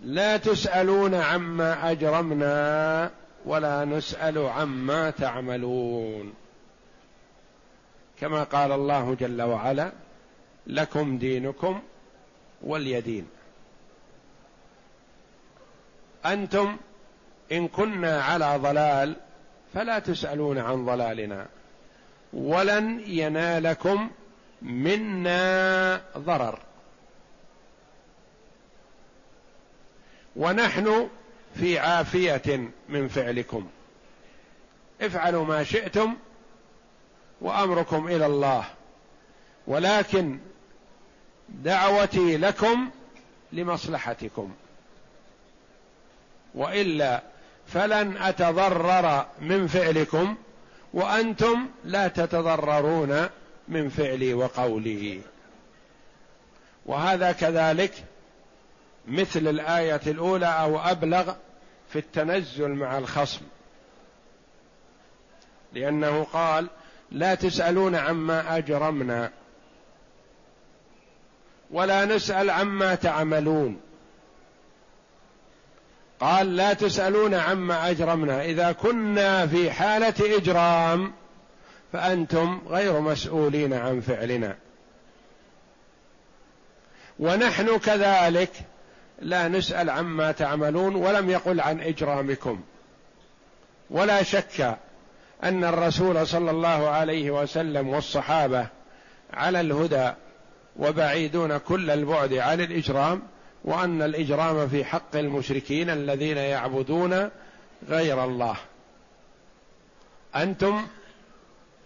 لا 0.01 0.37
تسألون 0.37 1.15
عما 1.15 1.91
أجرمنا 1.91 3.11
ولا 3.45 3.85
نسأل 3.85 4.39
عما 4.39 5.11
تعملون. 5.11 6.35
كما 8.21 8.43
قال 8.43 8.73
الله 8.73 9.15
جل 9.15 9.43
وعلا 9.43 9.93
لكم 10.67 11.19
دينكم 11.19 11.83
ولي 12.63 13.01
دين 13.01 13.27
أنتم 16.27 16.77
إن 17.53 17.69
كنا 17.69 18.23
على 18.23 18.59
ضلال 18.59 19.17
فلا 19.75 19.99
تسألون 19.99 20.59
عن 20.59 20.87
ضلالنا 20.87 21.47
ولن 22.33 23.01
ينالكم 23.07 24.11
منا 24.63 26.03
ضرر. 26.19 26.59
ونحن 30.37 31.09
في 31.55 31.79
عافية 31.79 32.71
من 32.89 33.09
فعلكم. 33.09 33.69
افعلوا 35.01 35.45
ما 35.45 35.65
شئتم 35.65 36.15
وأمركم 37.41 38.07
إلى 38.07 38.27
الله. 38.27 38.65
ولكن 39.67 40.39
دعوتي 41.49 42.37
لكم 42.37 42.91
لمصلحتكم. 43.53 44.55
وإلا 46.55 47.23
فلن 47.67 48.17
أتضرر 48.17 49.27
من 49.41 49.67
فعلكم 49.67 50.37
وأنتم 50.95 51.69
لا 51.85 52.09
تتضررون 52.09 53.29
من 53.69 53.89
فعلي 53.89 54.35
وقولي. 54.35 55.21
وهذا 56.87 57.33
كذلك 57.33 58.05
مثل 59.09 59.49
الآية 59.49 60.01
الأولى 60.07 60.47
أو 60.47 60.79
أبلغ 60.79 61.35
في 61.89 61.99
التنزل 61.99 62.69
مع 62.69 62.99
الخصم. 62.99 63.41
لأنه 65.73 66.25
قال 66.25 66.69
لا 67.11 67.35
تسألون 67.35 67.95
عما 67.95 68.57
أجرمنا 68.57 69.31
ولا 71.71 72.05
نسأل 72.05 72.51
عما 72.51 72.95
تعملون. 72.95 73.81
قال 76.21 76.57
لا 76.57 76.73
تسألون 76.73 77.35
عما 77.35 77.91
أجرمنا. 77.91 78.45
إذا 78.45 78.73
كنا 78.73 79.47
في 79.47 79.71
حالة 79.71 80.37
إجرام 80.37 81.13
فأنتم 81.93 82.61
غير 82.69 83.01
مسؤولين 83.01 83.73
عن 83.73 84.01
فعلنا. 84.01 84.57
ونحن 87.19 87.79
كذلك 87.79 88.51
لا 89.23 89.49
نسأل 89.49 89.91
عما 89.91 90.33
تعملون 90.33 90.95
ولم 90.95 91.31
يقل 91.31 91.61
عن 91.61 91.81
إجرامكم. 91.81 92.61
ولا 93.91 94.23
شك 94.23 94.77
أن 95.45 95.65
الرسول 95.65 96.27
صلى 96.27 96.51
الله 96.51 96.89
عليه 96.89 97.31
وسلم 97.31 97.89
والصحابة 97.89 98.67
على 99.33 99.61
الهدى 99.61 100.13
وبعيدون 100.77 101.59
كل 101.59 101.91
البعد 101.91 102.35
عن 102.35 102.61
الإجرام 102.61 103.23
وأن 103.67 104.03
الإجرام 104.03 104.69
في 104.69 104.85
حق 104.85 105.17
المشركين 105.17 105.91
الذين 105.91 106.37
يعبدون 106.37 107.31
غير 107.89 108.25
الله. 108.25 108.57
أنتم 110.37 110.87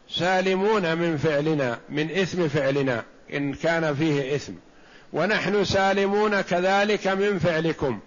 سالمون 0.09 0.99
من 0.99 1.17
فعلنا 1.17 1.79
من 1.89 2.11
إثم 2.11 2.49
فعلنا 2.49 3.05
إن 3.33 3.55
كان 3.55 3.95
فيه 3.95 4.37
إثم. 4.37 4.53
ونحن 5.13 5.65
سالمون 5.65 6.41
كذلك 6.41 7.07
من 7.07 7.39
فعلكم. 7.39 8.01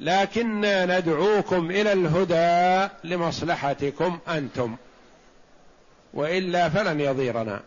لكنا 0.00 0.98
ندعوكم 0.98 1.70
إلى 1.70 1.92
الهدى 1.92 2.92
لمصلحتكم 3.04 4.18
أنتم. 4.28 4.76
وإلا 6.14 6.68
فلن 6.68 7.00
يضيرنا. 7.00 7.60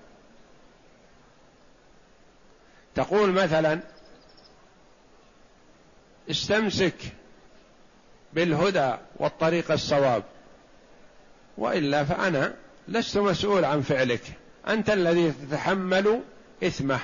تقول 2.95 3.31
مثلا 3.31 3.79
استمسك 6.29 6.95
بالهدى 8.33 8.93
والطريق 9.15 9.71
الصواب. 9.71 10.23
وإلا 11.57 12.03
فأنا 12.03 12.53
لست 12.87 13.17
مسؤول 13.17 13.65
عن 13.65 13.81
فعلك. 13.81 14.21
أنت 14.67 14.89
الذي 14.89 15.31
تتحمل 15.31 16.21
إثمه. 16.63 16.99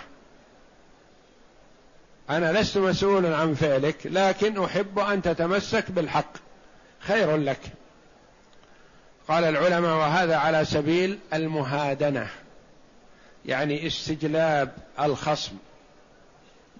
أنا 2.29 2.59
لست 2.61 2.77
مسؤولا 2.77 3.37
عن 3.37 3.53
فعلك 3.53 3.95
لكن 4.05 4.63
أحب 4.63 4.99
أن 4.99 5.21
تتمسك 5.21 5.91
بالحق. 5.91 6.33
خير 6.99 7.37
لك. 7.37 7.59
قال 9.27 9.43
العلماء 9.43 9.97
وهذا 9.97 10.35
على 10.35 10.65
سبيل 10.65 11.19
المهادنة 11.33 12.27
يعني 13.45 13.87
استجلاب 13.87 14.71
الخصم. 14.99 15.55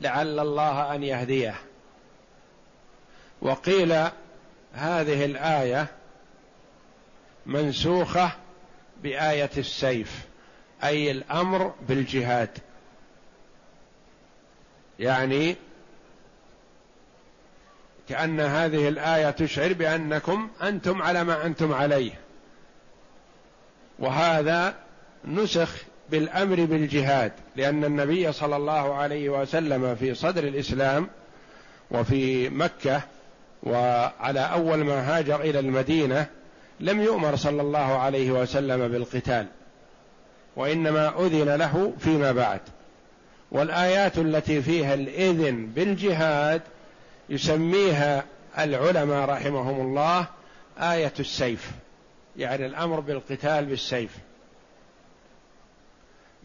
لعل 0.02 0.39
الله 0.39 0.95
أن 0.95 1.04
يهديه. 1.04 1.56
وقيل 3.41 3.91
هذه 4.73 5.25
الآية 5.25 5.88
منسوخة 7.45 8.32
بآية 9.04 9.49
السيف 9.58 10.25
أي 10.84 11.12
الأمر 11.12 11.73
بالجهاد. 11.88 12.49
يعني 14.99 15.56
كأن 18.10 18.39
هذه 18.39 18.88
الآية 18.88 19.30
تشعر 19.30 19.73
بأنكم 19.73 20.49
أنتم 20.63 21.02
على 21.02 21.23
ما 21.23 21.45
أنتم 21.45 21.73
عليه. 21.73 22.12
وهذا 23.99 24.75
نسخ 25.25 25.75
بالأمر 26.10 26.65
بالجهاد 26.65 27.32
لأن 27.56 27.84
النبي 27.84 28.32
صلى 28.32 28.56
الله 28.56 28.95
عليه 28.95 29.30
وسلم 29.30 29.95
في 29.95 30.15
صدر 30.15 30.43
الإسلام 30.43 31.08
وفي 31.91 32.49
مكة 32.49 33.02
وعلى 33.63 34.39
أول 34.39 34.83
ما 34.83 35.17
هاجر 35.17 35.41
إلى 35.41 35.59
المدينة 35.59 36.27
لم 36.79 37.01
يؤمر 37.01 37.35
صلى 37.35 37.61
الله 37.61 37.97
عليه 37.97 38.31
وسلم 38.31 38.87
بالقتال 38.87 39.47
وإنما 40.55 41.25
أذن 41.25 41.55
له 41.55 41.93
فيما 41.99 42.31
بعد. 42.31 42.61
والآيات 43.51 44.17
التي 44.17 44.61
فيها 44.61 44.93
الإذن 44.93 45.65
بالجهاد 45.65 46.61
يسميها 47.29 48.23
العلماء 48.59 49.29
رحمهم 49.29 49.81
الله 49.81 50.25
آية 50.79 51.13
السيف 51.19 51.71
يعني 52.37 52.65
الأمر 52.65 52.99
بالقتال 52.99 53.65
بالسيف. 53.65 54.17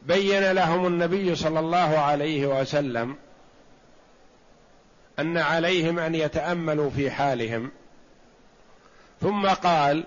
بين 0.07 0.53
لهم 0.53 0.87
النبي 0.87 1.35
صلى 1.35 1.61
الله 1.61 1.98
عليه 1.98 2.46
وسلم 2.46 3.16
أن 5.18 5.37
عليهم 5.38 5.98
أن 5.98 6.14
يتأملوا 6.14 6.90
في 6.90 7.11
حالهم. 7.11 7.70
ثم 9.20 9.48
قال 9.48 10.05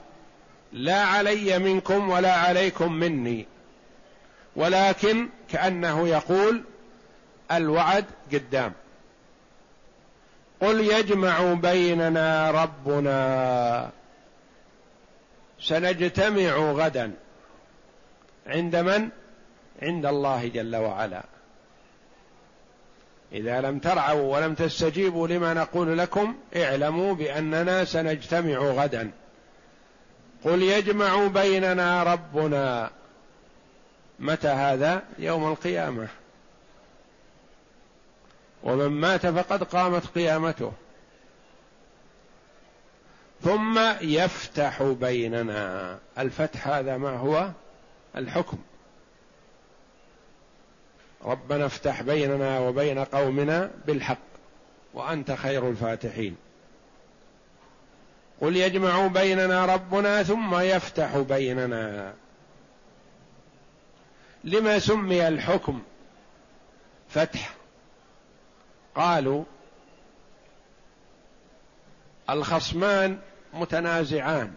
لا 0.74 1.04
علي 1.04 1.60
منكم 1.60 2.10
ولا 2.10 2.34
عليكم 2.34 2.94
مني. 2.94 3.46
ولكن 4.56 5.30
كأنه 5.50 6.08
يقول 6.08 6.64
الوعد 7.52 8.06
قدام. 8.34 8.74
قل 10.62 10.82
يجمع 10.82 11.54
بيننا 11.54 12.52
ربنا. 12.52 13.90
سنجتمع 15.62 16.58
غدا. 16.58 17.14
عند 18.48 18.76
من؟ 18.76 19.10
عند 19.82 20.06
الله 20.06 20.48
جل 20.48 20.76
وعلا. 20.76 21.24
إذا 23.32 23.62
لم 23.62 23.80
ترعوا 23.80 24.38
ولم 24.38 24.54
تستجيبوا 24.54 25.28
لما 25.28 25.54
نقول 25.54 25.98
لكم 25.98 26.36
اعلموا 26.56 27.14
بأننا 27.14 27.86
سنجتمع 27.86 28.58
غدا. 28.58 29.12
قل 30.44 30.62
يجمع 30.62 31.28
بيننا 31.28 32.04
ربنا. 32.04 32.92
متى 34.20 34.48
هذا؟ 34.48 35.04
يوم 35.20 35.52
القيامة. 35.52 36.08
ومن 38.64 38.88
مات 38.88 39.28
فقد 39.28 39.64
قامت 39.64 40.06
قيامته. 40.06 40.72
ثم 43.42 43.80
يفتح 44.02 44.84
بيننا. 44.84 45.98
الفتح 46.18 46.68
هذا 46.68 46.98
ما 46.98 47.18
هو؟ 47.18 47.50
الحكم. 48.16 48.58
ربنا 51.28 51.66
افتح 51.66 52.02
بيننا 52.02 52.60
وبين 52.60 53.04
قومنا 53.04 53.72
بالحق 53.86 54.18
وأنت 54.94 55.32
خير 55.32 55.70
الفاتحين. 55.70 56.36
قل 58.42 58.56
يجمع 58.56 59.08
بيننا 59.08 59.66
ربنا 59.66 60.24
ثم 60.24 60.60
يفتح 60.60 61.18
بيننا. 61.18 62.14
لما 64.44 64.80
سمي 64.80 65.28
الحكم 65.28 65.82
فتح؟ 67.10 67.54
قالوا 68.96 69.44
الخصمان 72.30 73.20
متنازعان 73.54 74.54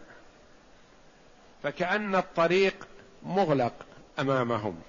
فكأن 1.62 2.14
الطريق 2.14 2.88
مغلق 3.22 3.72
أمامهم. 4.18 4.82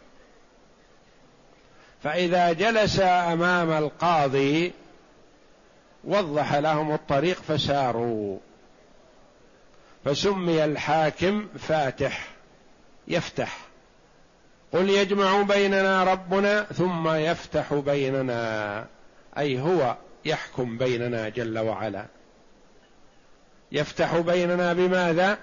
فإذا 2.03 2.53
جلس 2.53 2.99
أمام 2.99 3.71
القاضي 3.71 4.73
وضح 6.03 6.53
لهم 6.55 6.91
الطريق 6.91 7.41
فساروا. 7.41 8.37
فسمي 10.05 10.65
الحاكم 10.65 11.47
فاتح 11.57 12.27
يفتح. 13.07 13.57
قل 14.73 14.89
يجمع 14.89 15.41
بيننا 15.41 16.03
ربنا 16.03 16.63
ثم 16.63 17.09
يفتح 17.09 17.73
بيننا. 17.73 18.85
أي 19.37 19.59
هو 19.59 19.97
يحكم 20.25 20.77
بيننا 20.77 21.29
جل 21.29 21.59
وعلا. 21.59 22.05
يفتح 23.71 24.17
بيننا 24.17 24.73
بماذا؟ 24.73 25.37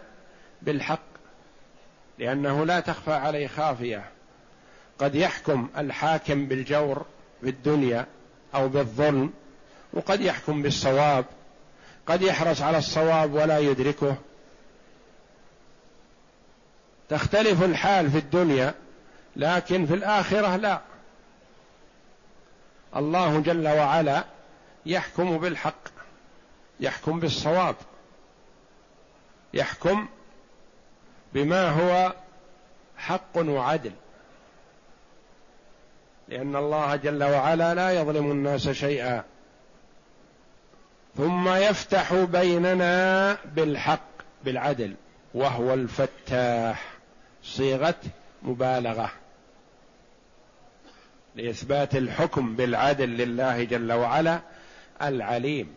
بالحق 0.63 1.03
لأنه 2.19 2.67
لا 2.67 2.81
تخفى 2.81 3.13
عليه 3.13 3.47
خافية. 3.47 4.05
قد 4.99 5.15
يحكم 5.15 5.69
الحاكم 5.79 6.47
بالجور 6.47 7.07
في 7.41 7.49
الدنيا 7.49 8.07
أو 8.55 8.69
بالظلم 8.69 9.33
وقد 9.93 10.21
يحكم 10.21 10.63
بالصواب. 10.63 11.25
قد 12.07 12.23
يحرص 12.23 12.63
على 12.63 12.79
الصواب 12.79 13.35
ولا 13.35 13.59
يدركه. 13.59 14.17
تختلف 17.09 17.63
الحال 17.63 18.11
في 18.11 18.19
الدنيا 18.19 18.75
لكن 19.37 19.87
في 19.87 19.95
الآخرة 19.95 20.57
لا. 20.57 20.81
الله 22.97 23.41
جل 23.41 23.69
وعلا 23.69 24.25
يحكم 24.87 25.39
بالحق 25.39 25.89
يحكم 26.81 27.21
بالصواب 27.21 27.77
يحكم 29.55 30.09
بما 31.33 31.71
هو 31.71 32.13
حق 32.97 33.37
وعدل. 33.37 33.93
لأن 36.29 36.57
الله 36.57 36.97
جل 36.97 37.25
وعلا 37.25 37.75
لا 37.75 37.91
يظلم 37.91 38.31
الناس 38.31 38.69
شيئا. 38.69 39.25
ثم 41.17 41.49
يفتح 41.49 42.15
بيننا 42.15 43.37
بالحق 43.45 44.09
بالعدل 44.45 44.95
وهو 45.35 45.75
الفتاح 45.75 46.93
صيغة 47.43 47.95
مبالغة. 48.43 49.11
لإثبات 51.37 51.97
الحكم 51.97 52.57
بالعدل 52.57 53.09
لله 53.09 53.65
جل 53.65 53.93
وعلا 53.93 54.41
العليم. 55.03 55.75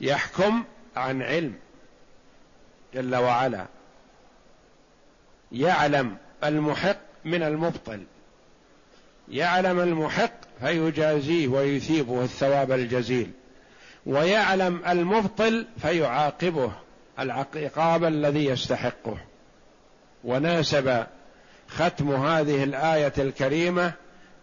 يحكم 0.00 0.64
عن 0.96 1.22
علم 1.22 1.54
جل 2.94 3.16
وعلا. 3.16 3.66
يعلم 5.52 6.16
المحق 6.44 6.96
من 7.24 7.42
المبطل. 7.42 8.04
يعلم 9.30 9.80
المحق 9.80 10.32
فيجازيه 10.60 11.48
ويثيبه 11.48 12.24
الثواب 12.24 12.72
الجزيل. 12.72 13.30
ويعلم 14.06 14.80
المبطل 14.88 15.66
فيعاقبه 15.82 16.72
العقاب 17.18 18.04
الذي 18.04 18.44
يستحقه. 18.44 19.18
وناسب 20.24 21.06
ختم 21.68 22.10
هذه 22.12 22.64
الآية 22.64 23.12
الكريمة 23.18 23.92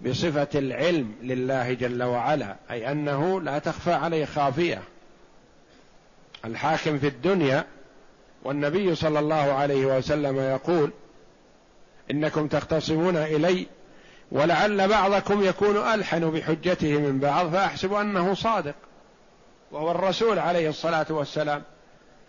بصفة 0.02 0.47
العلم 0.56 1.15
لله 1.21 1.73
جل 1.73 2.04
وعلا 2.04 2.56
أي 2.71 2.91
أنه 2.91 3.41
لا 3.41 3.60
تخفى 3.60 3.93
عليه 3.93 4.26
خافية. 4.26 4.82
الحاكم 6.45 7.00
في 7.00 7.08
الدنيا 7.08 7.65
والنبي 8.43 8.95
صلى 8.95 9.19
الله 9.19 9.36
عليه 9.36 9.97
وسلم 9.97 10.39
يقول 10.39 10.91
إنكم 12.12 12.47
تختصمون 12.47 13.17
إلي 13.17 13.65
ولعل 14.32 14.88
بعضكم 14.88 15.44
يكون 15.44 15.78
ألحن 15.78 16.32
بحجته 16.32 16.98
من 16.98 17.20
بعض 17.20 17.52
فأحسب 17.52 17.94
أنه 17.94 18.34
صادق. 18.34 18.76
وهو 19.72 19.92
الرسول 19.92 20.40
عليه 20.40 20.70
الصلاة 20.70 21.06
والسلام. 21.10 21.63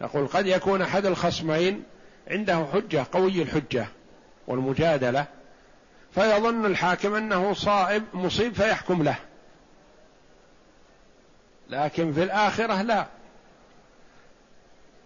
يقول 0.00 0.26
قد 0.26 0.46
يكون 0.46 0.82
أحد 0.82 1.06
الخصمين 1.06 1.82
عنده 2.30 2.66
حجة 2.72 3.06
قوي 3.12 3.42
الحجة 3.42 3.86
والمجادلة. 4.46 5.26
فيظن 6.14 6.66
الحاكم 6.66 7.14
أنه 7.14 7.54
صائب 7.54 8.04
مصيب 8.14 8.54
فيحكم 8.54 9.02
له. 9.02 9.16
لكن 11.70 12.12
في 12.12 12.22
الآخرة 12.22 12.82
لا. 12.82 13.06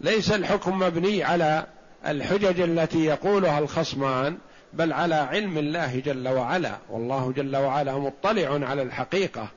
ليس 0.00 0.32
الحكم 0.32 0.78
مبني 0.78 1.24
على 1.24 1.66
الحجج 2.06 2.60
التي 2.60 3.04
يقولها 3.04 3.58
الخصمان 3.58 4.38
بل 4.72 4.92
على 4.92 5.14
علم 5.14 5.58
الله 5.58 6.00
جل 6.00 6.28
وعلا 6.28 6.78
والله 6.90 7.32
جل 7.32 7.56
وعلا 7.56 7.98
مطلع 7.98 8.68
على 8.68 8.82
الحقيقة. 8.82 9.48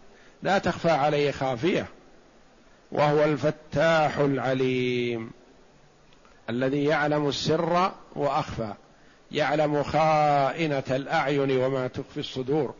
لا 0.43 0.58
تخفى 0.58 0.91
عليه 0.91 1.32
خافية. 1.32 1.86
وهو 2.91 3.23
الفتاح 3.23 4.17
العليم. 4.17 5.32
الذي 6.49 6.84
يعلم 6.84 7.28
السر 7.28 7.91
وأخفى. 8.15 8.73
يعلم 9.32 9.84
خائنة 9.84 10.84
الأعين 10.89 11.58
وما 11.58 11.88
تخفي 11.88 12.19
الصدور. 12.19 12.73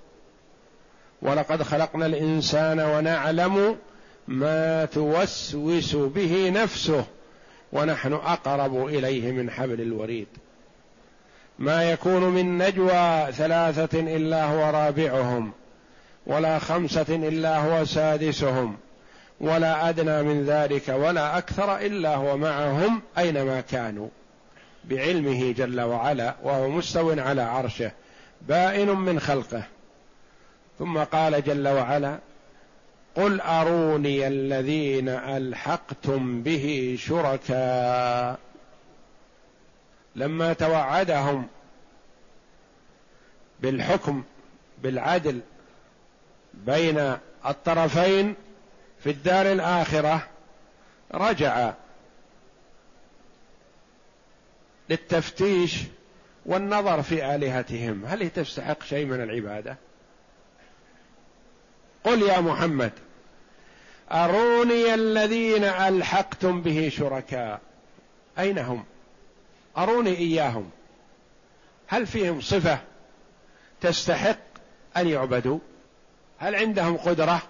ولقد 1.21 1.63
خلقنا 1.63 2.06
الإنسان 2.06 2.80
ونعلم 2.80 3.78
ما 4.28 4.86
توسوس 4.86 5.95
به 5.95 6.50
نفسه. 6.50 7.06
ونحن 7.74 8.13
أقرب 8.13 8.88
إليه 8.88 9.32
من 9.32 9.52
حبل 9.52 9.82
الوريد. 9.82 10.28
ما 11.60 11.91
يكون 11.91 12.24
من 12.24 12.58
نجوى 12.58 13.32
ثلاثة 13.32 14.00
إلا 14.00 14.46
هو 14.46 14.70
رابعهم 14.70 15.52
ولا 16.28 16.60
خمسة 16.60 17.06
إلا 17.10 17.58
هو 17.58 17.86
سادسهم 17.86 18.78
ولا 19.39 19.89
أدنى 19.89 20.24
من 20.24 20.46
ذلك 20.46 20.89
ولا 20.89 21.38
أكثر 21.38 21.78
إلا 21.78 22.15
هو 22.15 22.38
معهم 22.38 23.02
أينما 23.18 23.62
كانوا. 23.62 24.08
بعلمه 24.86 25.52
جل 25.52 25.82
وعلا 25.82 26.36
وهو 26.44 26.70
مستو 26.70 27.12
على 27.12 27.41
عرشه 27.41 27.91
بائن 28.41 28.89
من 28.89 29.20
خلقه. 29.20 29.63
ثم 30.80 30.98
قال 30.98 31.44
جل 31.44 31.68
وعلا 31.68 32.18
قل 33.15 33.41
أروني 33.41 34.28
الذين 34.28 35.10
ألحقتم 35.10 36.41
به 36.41 36.96
شركاء. 37.00 38.44
لما 40.15 40.54
توعدهم 40.54 41.47
بالحكم 43.60 44.23
بالعدل 44.84 45.41
بين 46.54 47.17
الطرفين 47.45 48.36
في 49.04 49.10
الدار 49.10 49.51
الآخرة 49.51 50.28
رجع 51.13 51.73
للتفتيش 54.89 55.80
والنظر 56.45 57.01
في 57.01 57.36
آلهتهم. 57.36 58.06
هل 58.06 58.21
هي 58.21 58.30
تستحق 58.30 58.84
شيء 58.84 59.06
من 59.06 59.23
العبادة؟ 59.23 59.78
قل 62.04 62.21
يا 62.21 62.39
محمد 62.39 62.91
أروني 64.12 64.93
الذين 64.93 65.63
ألحقتم 65.63 66.62
به 66.62 66.89
شركاء؟ 66.89 67.62
أين 68.39 68.58
هم؟ 68.58 68.86
أروني 69.77 70.17
إياهم. 70.17 70.69
هل 71.88 72.07
فيهم 72.07 72.41
صفة 72.41 72.79
تستحق 73.81 74.38
أن 74.97 75.07
يعبدوا؟ 75.07 75.59
هل 76.38 76.55
عندهم 76.55 76.97
قدرة 76.97 77.41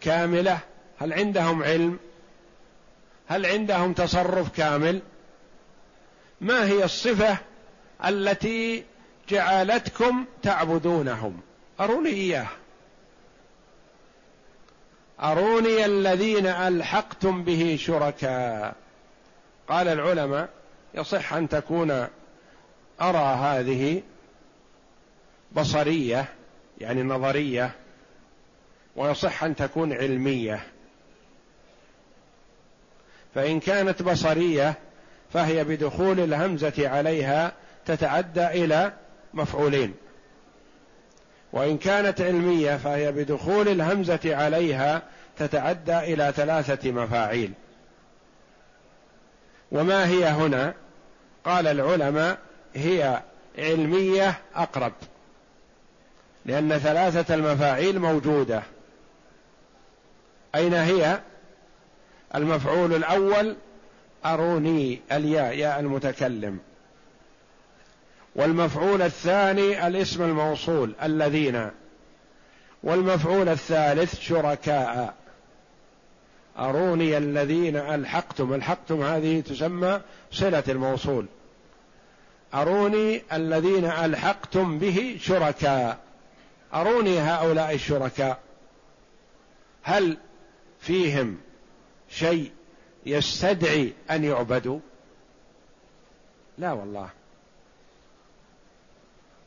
كاملة؟ 0.00 0.58
هل 0.98 1.12
عندهم 1.12 1.62
علم؟ 1.62 1.98
هل 3.28 3.46
عندهم 3.46 3.92
تصرف 3.92 4.56
كامل؟ 4.56 5.02
ما 6.40 6.66
هي 6.66 6.84
الصفة 6.84 7.36
التي 8.04 8.84
جعلتكم 9.28 10.24
تعبدونهم؟ 10.42 11.40
أروني 11.80 12.10
إياه. 12.10 12.46
أروني 15.20 15.84
الذين 15.84 16.46
ألحقتم 16.46 17.44
به 17.44 17.76
شركاء. 17.80 18.74
قال 19.68 19.88
العلماء 19.88 20.48
يصح 20.94 21.32
أن 21.32 21.48
تكون 21.48 21.90
أرى 23.00 23.36
هذه 23.36 24.02
بصرية 25.52 26.28
يعني 26.80 27.02
نظرية 27.02 27.70
ويصح 28.96 29.44
أن 29.44 29.56
تكون 29.56 29.92
علمية. 29.92 30.62
فإن 33.34 33.60
كانت 33.60 34.02
بصرية 34.02 34.74
فهي 35.32 35.64
بدخول 35.64 36.20
الهمزة 36.20 36.88
عليها 36.88 37.52
تتعدى 37.86 38.46
إلى 38.46 38.92
مفعولين. 39.34 39.94
وإن 41.52 41.78
كانت 41.78 42.20
علمية 42.20 42.76
فهي 42.76 43.12
بدخول 43.12 43.68
الهمزة 43.68 44.20
عليها 44.36 45.02
تتعدى 45.38 45.98
إلى 45.98 46.32
ثلاثة 46.36 46.92
مفاعيل. 46.92 47.52
وما 49.72 50.06
هي 50.08 50.24
هنا؟ 50.24 50.74
قال 51.44 51.66
العلماء 51.66 52.38
هي 52.74 53.22
علمية 53.58 54.38
أقرب 54.54 54.92
لأن 56.46 56.78
ثلاثة 56.78 57.34
المفاعيل 57.34 57.98
موجودة. 57.98 58.62
أين 60.54 60.74
هي؟ 60.74 61.20
المفعول 62.34 62.94
الأول 62.94 63.56
أروني 64.24 65.00
الياء 65.12 65.54
ياء 65.58 65.80
المتكلم. 65.80 66.58
والمفعول 68.36 69.02
الثاني 69.02 69.86
الاسم 69.86 70.22
الموصول 70.22 70.94
الذين. 71.02 71.70
والمفعول 72.82 73.48
الثالث 73.48 74.20
شركاء. 74.20 75.14
أروني 76.58 77.18
الذين 77.18 77.76
ألحقتم. 77.76 78.54
ألحقتم 78.54 79.02
هذه 79.02 79.40
تسمى 79.40 80.00
صلة 80.32 80.64
الموصول. 80.68 81.26
أروني 82.54 83.22
الذين 83.32 83.84
ألحقتم 83.84 84.78
به 84.78 85.16
شركاء. 85.20 85.98
أروني 86.74 87.20
هؤلاء 87.20 87.74
الشركاء. 87.74 88.38
هل 89.82 90.16
فيهم 90.80 91.38
شيء 92.10 92.50
يستدعي 93.06 93.92
أن 94.10 94.24
يعبدوا؟ 94.24 94.78
لا 96.58 96.72
والله. 96.72 97.10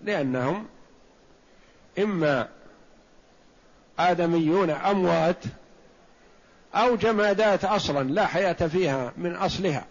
لأنهم 0.01 0.65
إما 1.99 2.49
آدميون 3.99 4.69
أموات 4.69 5.43
أو 6.75 6.95
جمادات 6.95 7.65
أصلا 7.65 8.09
لا 8.09 8.25
حياة 8.25 8.53
فيها 8.53 9.13
من 9.17 9.35
أصلها. 9.35 9.85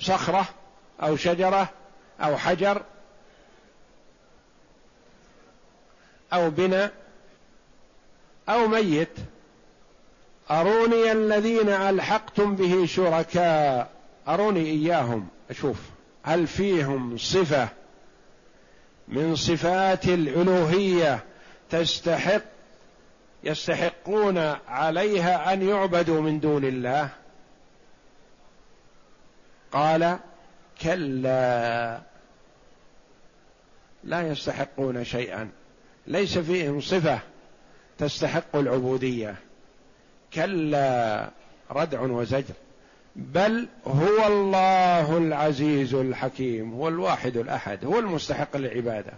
صخرة 0.00 0.48
أو 1.02 1.16
شجرة 1.16 1.68
أو 2.20 2.36
حجر 2.36 2.82
أو 6.32 6.50
بناء 6.50 6.92
أو 8.48 8.66
ميت. 8.66 9.18
أروني 10.50 11.12
الذين 11.12 11.68
ألحقتم 11.68 12.56
به 12.56 12.86
شركاء. 12.86 13.90
أروني 14.28 14.60
إياهم. 14.60 15.28
أشوف. 15.50 15.76
هل 16.22 16.46
فيهم 16.46 17.18
صفة؟ 17.18 17.68
من 19.08 19.36
صفات 19.36 20.04
الألوهية 20.04 21.24
تستحق 21.70 22.51
يستحقون 23.44 24.38
عليها 24.68 25.52
أن 25.52 25.68
يعبدوا 25.68 26.20
من 26.20 26.40
دون 26.40 26.64
الله. 26.64 27.08
قال 29.72 30.18
كلا. 30.82 32.00
لا 34.04 34.28
يستحقون 34.28 35.04
شيئا. 35.04 35.50
ليس 36.06 36.38
فيهم 36.38 36.80
صفة 36.80 37.18
تستحق 37.98 38.56
العبودية. 38.56 39.34
كلا 40.34 41.30
ردع 41.70 42.00
وزجر. 42.00 42.54
بل 43.16 43.68
هو 43.86 44.26
الله 44.26 45.18
العزيز 45.18 45.94
الحكيم 45.94 46.74
هو 46.74 46.88
الواحد 46.88 47.36
الأحد 47.36 47.84
هو 47.84 47.98
المستحق 47.98 48.56
للعبادة. 48.56 49.12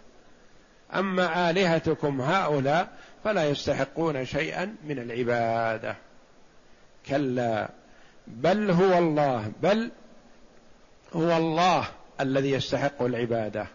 أما 0.95 1.51
آلهتكم 1.51 2.21
هؤلاء 2.21 2.89
فلا 3.25 3.45
يستحقون 3.45 4.25
شيئا 4.25 4.77
من 4.85 4.99
العبادة. 4.99 5.97
كلا 7.09 7.69
بل 8.27 8.71
هو 8.71 8.99
الله 8.99 9.53
بل 9.63 9.91
هو 11.13 11.37
الله 11.37 11.87
الذي 12.21 12.51
يستحق 12.51 13.03
العبادة. 13.03 13.67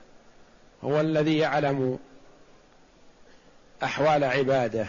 هو 0.83 1.01
الذي 1.01 1.37
يعلم 1.37 1.99
أحوال 3.83 4.23
عباده. 4.23 4.85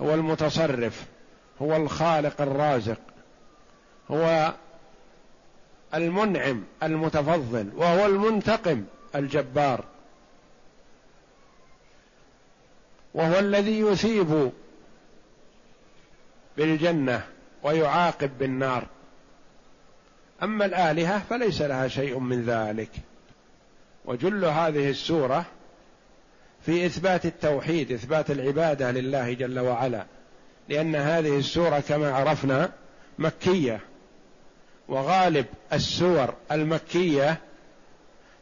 هو 0.00 0.14
المتصرف 0.14 1.06
هو 1.62 1.76
الخالق 1.76 2.40
الرازق. 2.40 3.00
هو 4.10 4.54
المنعم 5.94 6.64
المتفضل 6.82 7.70
وهو 7.76 8.06
المنتقم 8.06 8.84
الجبار. 9.14 9.84
وهو 13.14 13.38
الذي 13.38 13.80
يثيب 13.80 14.50
بالجنة 16.56 17.26
ويعاقب 17.62 18.38
بالنار. 18.38 18.86
أما 20.42 20.64
الآلهة 20.64 21.22
فليس 21.30 21.62
لها 21.62 21.88
شيء 21.88 22.18
من 22.18 22.42
ذلك. 22.42 22.90
وجل 24.04 24.44
هذه 24.44 24.90
السورة 24.90 25.44
في 26.66 26.86
إثبات 26.86 27.26
التوحيد 27.26 27.92
إثبات 27.92 28.30
العبادة 28.30 28.90
لله 28.90 29.32
جل 29.32 29.58
وعلا. 29.58 30.06
لأن 30.68 30.96
هذه 30.96 31.38
السورة 31.38 31.80
كما 31.80 32.12
عرفنا 32.12 32.72
مكية. 33.18 33.80
وغالب 34.88 35.46
السور 35.72 36.34
المكية 36.52 37.38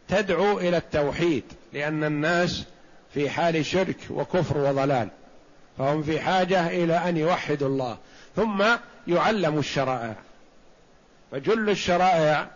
تدعو 0.08 0.58
إلى 0.58 0.76
التوحيد 0.76 1.44
لأن 1.72 2.04
الناس 2.04 2.64
في 3.14 3.30
حال 3.30 3.66
شرك 3.66 3.96
وكفر 4.10 4.58
وضلال. 4.58 5.08
فهم 5.78 6.02
في 6.02 6.20
حاجة 6.20 6.66
إلى 6.66 6.96
أن 6.96 7.16
يوحدوا 7.16 7.68
الله. 7.68 7.98
ثم 8.36 8.64
يعلموا 9.06 9.60
الشرائع. 9.60 10.14
فجل 11.32 11.70
الشرائع 11.70 12.48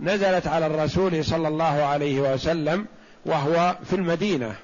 نزلت 0.00 0.46
على 0.46 0.66
الرسول 0.66 1.24
صلى 1.24 1.48
الله 1.48 1.84
عليه 1.84 2.20
وسلم 2.20 2.86
وهو 3.26 3.76
في 3.84 3.96
المدينة. 3.96 4.56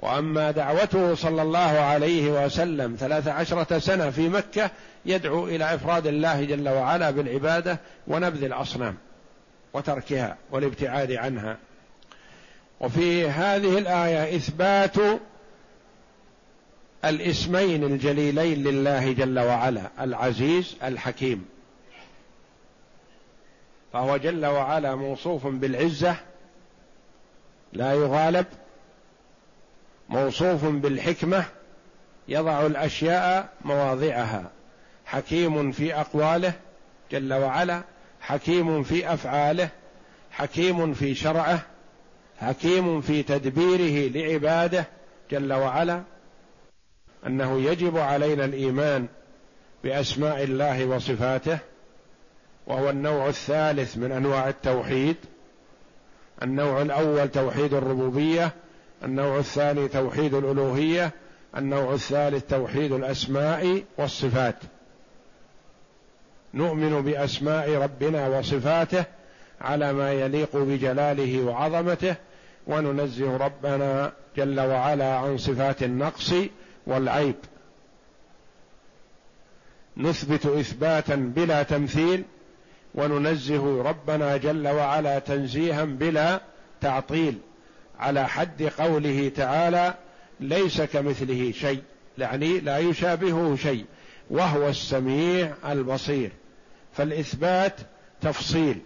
وأما 0.00 0.50
دعوته 0.50 1.14
صلى 1.14 1.42
الله 1.42 1.60
عليه 1.60 2.44
وسلم 2.44 2.96
ثلاث 3.00 3.28
عشرة 3.28 3.78
سنة 3.78 4.10
في 4.10 4.28
مكة 4.28 4.70
يدعو 5.06 5.46
إلى 5.46 5.74
إفراد 5.74 6.06
الله 6.06 6.44
جل 6.44 6.68
وعلا 6.68 7.10
بالعبادة 7.10 7.78
ونبذ 8.06 8.44
الأصنام 8.44 8.96
وتركها 9.72 10.36
والابتعاد 10.50 11.12
عنها. 11.12 11.56
وفي 12.80 13.28
هذه 13.28 13.78
الآية 13.78 14.36
إثبات 14.36 14.96
الاسمين 17.04 17.84
الجليلين 17.84 18.64
لله 18.64 19.12
جل 19.12 19.38
وعلا 19.38 19.90
العزيز 20.00 20.76
الحكيم. 20.82 21.46
فهو 23.92 24.16
جل 24.16 24.46
وعلا 24.46 24.94
موصوف 24.94 25.46
بالعزة 25.46 26.16
لا 27.72 27.92
يغالب. 27.92 28.46
موصوف 30.08 30.64
بالحكمة 30.64 31.44
يضع 32.28 32.66
الأشياء 32.66 33.48
مواضعها. 33.64 34.50
حكيم 35.06 35.72
في 35.72 35.94
أقواله 35.94 36.52
جل 37.12 37.34
وعلا 37.34 37.82
حكيم 38.20 38.82
في 38.82 39.14
أفعاله 39.14 39.68
حكيم 40.30 40.94
في 40.94 41.14
شرعه 41.14 41.62
حكيم 42.40 43.00
في 43.00 43.22
تدبيره 43.22 44.08
لعباده 44.08 44.86
جل 45.30 45.52
وعلا 45.52 46.02
أنه 47.26 47.60
يجب 47.60 47.96
علينا 47.96 48.44
الإيمان 48.44 49.06
بأسماء 49.84 50.42
الله 50.42 50.84
وصفاته 50.86 51.58
وهو 52.66 52.90
النوع 52.90 53.28
الثالث 53.28 53.96
من 53.96 54.12
أنواع 54.12 54.48
التوحيد 54.48 55.16
النوع 56.42 56.82
الأول 56.82 57.28
توحيد 57.28 57.74
الربوبية 57.74 58.52
النوع 59.04 59.38
الثاني 59.38 59.88
توحيد 59.88 60.34
الألوهية 60.34 61.12
النوع 61.56 61.94
الثالث 61.94 62.46
توحيد 62.50 62.92
الأسماء 62.92 63.82
والصفات. 63.98 64.56
نؤمن 66.54 67.02
بأسماء 67.02 67.70
ربنا 67.70 68.28
وصفاته 68.28 69.04
على 69.60 69.92
ما 69.92 70.12
يليق 70.12 70.56
بجلاله 70.56 71.42
وعظمته 71.44 72.14
وننزه 72.66 73.36
ربنا 73.36 74.12
جل 74.36 74.60
وعلا 74.60 75.16
عن 75.16 75.38
صفات 75.38 75.82
النقص 75.82 76.34
والعيب. 76.86 77.34
نثبت 79.96 80.46
إثباتا 80.46 81.14
بلا 81.14 81.62
تمثيل 81.62 82.24
وننزه 82.94 83.82
ربنا 83.82 84.36
جل 84.36 84.68
وعلا 84.68 85.18
تنزيها 85.18 85.84
بلا 85.84 86.40
تعطيل 86.80 87.38
على 87.98 88.28
حد 88.28 88.62
قوله 88.62 89.32
تعالى 89.36 89.94
ليس 90.40 90.82
كمثله 90.82 91.52
شيء 91.52 91.82
يعني 92.18 92.60
لا 92.60 92.78
يشابهه 92.78 93.56
شيء 93.56 93.84
وهو 94.30 94.68
السميع 94.68 95.54
البصير. 95.68 96.30
فالإثبات 96.92 97.80
تفصيل. 98.20 98.78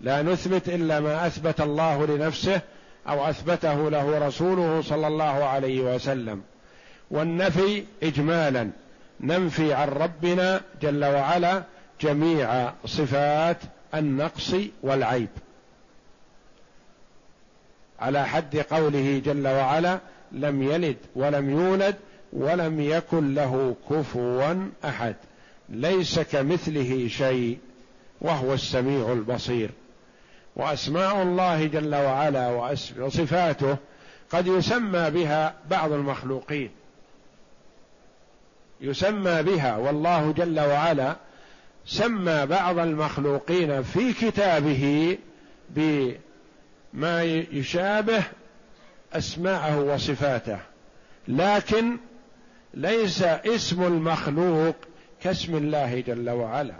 لا 0.00 0.22
نثبت 0.22 0.68
إلا 0.68 1.00
ما 1.00 1.26
أثبت 1.26 1.60
الله 1.60 2.06
لنفسه 2.06 2.60
أو 3.08 3.30
أثبته 3.30 3.90
له 3.90 4.26
رسوله 4.26 4.82
صلى 4.82 5.06
الله 5.06 5.44
عليه 5.44 5.94
وسلم. 5.94 6.42
والنفي 7.10 7.84
اجمالا 8.02 8.70
ننفي 9.20 9.74
عن 9.74 9.88
ربنا 9.88 10.60
جل 10.82 11.04
وعلا 11.04 11.62
جميع 12.00 12.72
صفات 12.86 13.56
النقص 13.94 14.54
والعيب. 14.82 15.28
على 18.00 18.26
حد 18.26 18.56
قوله 18.56 19.22
جل 19.24 19.46
وعلا 19.46 19.98
لم 20.32 20.62
يلد 20.62 20.96
ولم 21.14 21.50
يولد 21.50 21.96
ولم 22.32 22.80
يكن 22.80 23.34
له 23.34 23.76
كفوا 23.90 24.68
أحد. 24.84 25.14
ليس 25.68 26.20
كمثله 26.20 27.08
شيء 27.08 27.58
وهو 28.20 28.54
السميع 28.54 29.12
البصير. 29.12 29.70
وأسماء 30.56 31.22
الله 31.22 31.66
جل 31.66 31.94
وعلا 31.94 32.48
وصفاته 32.98 33.76
قد 34.30 34.46
يسمى 34.46 35.10
بها 35.10 35.54
بعض 35.70 35.92
المخلوقين. 35.92 36.70
يسمى 38.80 39.42
بها 39.42 39.76
والله 39.76 40.32
جل 40.32 40.60
وعلا 40.60 41.16
سمى 41.86 42.46
بعض 42.46 42.78
المخلوقين 42.78 43.82
في 43.82 44.12
كتابه 44.12 45.18
بما 45.70 47.22
يشابه 47.52 48.22
أسماءه 49.12 49.80
وصفاته. 49.80 50.58
لكن 51.28 51.96
ليس 52.74 53.22
اسم 53.22 53.82
المخلوق 53.82 54.76
كاسم 55.22 55.56
الله 55.56 56.00
جل 56.00 56.30
وعلا 56.30 56.74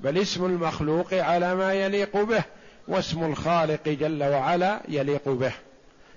بل 0.00 0.18
اسم 0.18 0.44
المخلوق 0.44 1.14
على 1.14 1.54
ما 1.54 1.74
يليق 1.74 2.22
به. 2.22 2.44
واسم 2.88 3.24
الخالق 3.24 3.88
جل 3.88 4.22
وعلا 4.22 4.80
يليق 4.88 5.28
به. 5.28 5.52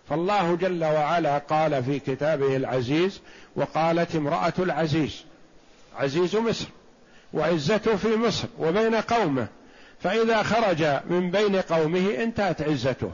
فالله 0.10 0.56
جل 0.56 0.84
وعلا 0.84 1.38
قال 1.38 1.84
في 1.84 2.00
كتابه 2.00 2.56
العزيز 2.56 3.22
وقالت 3.56 4.16
امرأة 4.16 4.54
العزيز 4.60 5.26
عزيز 5.98 6.36
مصر 6.36 6.68
وعزته 7.34 7.96
في 7.96 8.16
مصر 8.16 8.48
وبين 8.60 8.96
قومه 8.96 9.48
فإذا 10.00 10.44
خرج 10.44 10.84
من 11.10 11.32
بين 11.32 11.56
قومه 11.56 12.16
انتهت 12.24 12.62
عزته. 12.62 13.12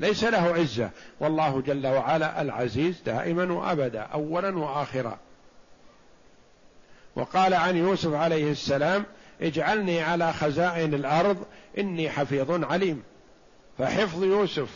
ليس 0.00 0.24
له 0.24 0.54
عزة. 0.54 0.90
والله 1.20 1.60
جل 1.60 1.86
وعلا 1.86 2.42
العزيز 2.42 3.00
دائما 3.06 3.52
وأبدا 3.52 4.00
أولا 4.00 4.58
وآخرا. 4.58 5.18
وقال 7.16 7.54
عن 7.54 7.76
يوسف 7.76 8.14
عليه 8.14 8.50
السلام 8.50 9.04
اجعلني 9.42 10.00
على 10.00 10.32
خزائن 10.32 10.94
الأرض 10.94 11.44
إني 11.78 12.10
حفيظ 12.10 12.64
عليم. 12.64 13.02
فحفظ 13.78 14.24
يوسف 14.24 14.68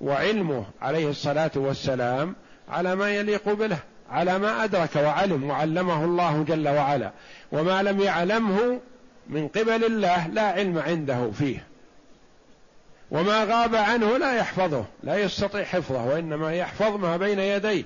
وعلمه 0.00 0.64
عليه 0.80 1.10
الصلاة 1.10 1.50
والسلام 1.56 2.34
على 2.68 2.96
ما 2.96 3.10
يليق 3.10 3.52
به 3.52 3.78
على 4.10 4.38
ما 4.38 4.64
أدرك 4.64 4.96
وعلم 4.96 5.50
وعلمه 5.50 6.04
الله 6.04 6.42
جل 6.42 6.68
وعلا. 6.68 7.10
وما 7.52 7.82
لم 7.82 8.00
يعلمه 8.00 8.80
من 9.28 9.48
قبل 9.48 9.84
الله 9.84 10.26
لا 10.26 10.42
علم 10.42 10.78
عنده 10.78 11.30
فيه. 11.30 11.66
وما 13.10 13.44
غاب 13.44 13.74
عنه 13.74 14.16
لا 14.16 14.36
يحفظه 14.36 14.84
لا 15.02 15.16
يستطيع 15.18 15.64
حفظه 15.64 16.04
وإنما 16.04 16.54
يحفظ 16.54 16.96
ما 16.96 17.16
بين 17.16 17.38
يديه. 17.38 17.84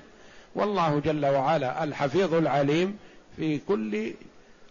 والله 0.55 0.99
جل 0.99 1.25
وعلا 1.25 1.83
الحفيظ 1.83 2.33
العليم 2.33 2.97
في 3.37 3.57
كل 3.57 4.13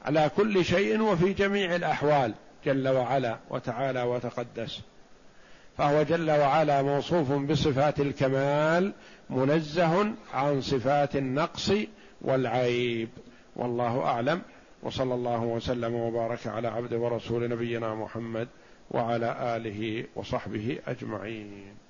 على 0.04 0.30
كل 0.36 0.64
شيء 0.64 1.02
وفي 1.02 1.32
جميع 1.32 1.76
الأحوال 1.76 2.34
جل 2.66 2.88
وعلا 2.88 3.38
وتعالى 3.50 4.02
وتقدس. 4.02 4.80
فهو 5.78 6.02
جل 6.02 6.30
وعلا 6.30 6.82
موصوف 6.82 7.32
بصفات 7.32 8.00
الكمال 8.00 8.92
منزه 9.30 10.12
عن 10.34 10.60
صفات 10.60 11.16
النقص 11.16 11.72
والعيب. 12.20 13.08
والله 13.56 14.00
أعلم. 14.00 14.42
وصلى 14.82 15.14
الله 15.14 15.40
وسلم 15.40 15.94
وبارك 15.94 16.46
على 16.46 16.68
عبد 16.68 16.94
ورسول 16.94 17.48
نبينا 17.48 17.94
محمد 17.94 18.48
وعلى 18.90 19.56
آله 19.56 20.04
وصحبه 20.16 20.78
أجمعين. 20.86 21.83